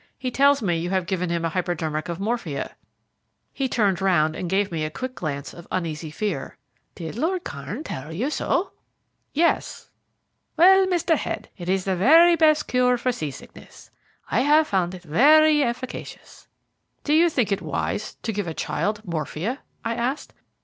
He 0.17 0.31
tells 0.31 0.63
me 0.63 0.77
you 0.79 0.89
have 0.89 1.05
give 1.05 1.21
him 1.21 1.45
a 1.45 1.49
hypodermic 1.49 2.09
of 2.09 2.19
morphia." 2.19 2.75
He 3.53 3.69
turned 3.69 4.01
round 4.01 4.35
and 4.35 4.49
gave 4.49 4.71
me 4.71 4.83
a 4.83 4.89
quick 4.89 5.13
glance 5.13 5.53
of 5.53 5.67
uneasy 5.69 6.09
fear. 6.09 6.57
"Did 6.95 7.15
Lord 7.15 7.43
Kairn 7.43 7.83
tell 7.85 8.11
you 8.11 8.31
so?" 8.31 8.71
"Yes." 9.31 9.91
"Well, 10.57 10.87
Mr. 10.87 11.15
Head, 11.15 11.49
it 11.55 11.69
is 11.69 11.85
the 11.85 11.95
very 11.95 12.35
best 12.35 12.67
cure 12.67 12.97
for 12.97 13.11
sea 13.11 13.29
sickness. 13.29 13.91
I 14.31 14.39
have 14.39 14.65
found 14.67 14.95
it 14.95 15.05
most 15.05 15.15
efficacious." 15.63 16.47
"Do 17.03 17.13
you 17.13 17.29
think 17.29 17.51
it 17.51 17.61
wise 17.61 18.15
to 18.23 18.33
give 18.33 18.47
a 18.47 18.55
child 18.55 19.03
morphia?" 19.05 19.59
I 19.85 19.93
asked. 19.93 20.33